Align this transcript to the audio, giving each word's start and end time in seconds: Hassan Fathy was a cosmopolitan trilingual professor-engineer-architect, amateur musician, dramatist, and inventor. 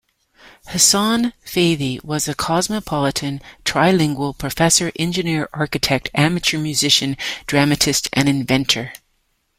Hassan 0.69 1.31
Fathy 1.45 1.99
was 2.03 2.27
a 2.27 2.33
cosmopolitan 2.33 3.39
trilingual 3.63 4.35
professor-engineer-architect, 4.35 6.09
amateur 6.15 6.57
musician, 6.57 7.15
dramatist, 7.45 8.09
and 8.11 8.27
inventor. 8.27 8.93